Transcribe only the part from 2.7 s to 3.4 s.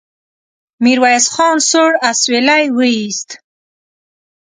وايست.